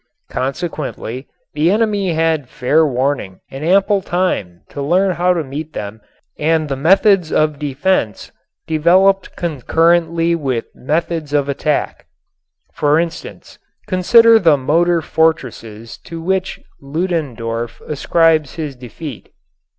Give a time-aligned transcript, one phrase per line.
[0.31, 6.01] Consequently the enemy had fair warning and ample time to learn how to meet them
[6.39, 8.31] and methods of defense
[8.65, 12.07] developed concurrently with methods of attack.
[12.73, 19.29] For instance, consider the motor fortresses to which Ludendorff ascribes his defeat.